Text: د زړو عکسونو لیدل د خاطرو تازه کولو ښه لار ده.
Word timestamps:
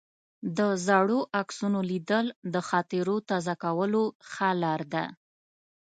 د 0.57 0.59
زړو 0.87 1.19
عکسونو 1.41 1.79
لیدل 1.91 2.25
د 2.53 2.55
خاطرو 2.69 3.15
تازه 3.29 3.53
کولو 3.63 4.03
ښه 4.31 4.49
لار 4.63 4.81
ده. 4.93 5.05